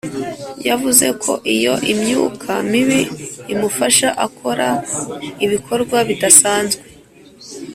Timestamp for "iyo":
1.55-1.73